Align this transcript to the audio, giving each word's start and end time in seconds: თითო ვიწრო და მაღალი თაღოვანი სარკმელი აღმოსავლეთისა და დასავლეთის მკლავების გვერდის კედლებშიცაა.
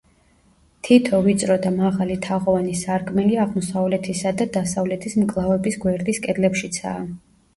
თითო 0.85 1.17
ვიწრო 1.27 1.57
და 1.65 1.71
მაღალი 1.75 2.15
თაღოვანი 2.27 2.73
სარკმელი 2.79 3.37
აღმოსავლეთისა 3.45 4.33
და 4.41 4.49
დასავლეთის 4.57 5.17
მკლავების 5.25 5.79
გვერდის 5.87 6.21
კედლებშიცაა. 6.27 7.05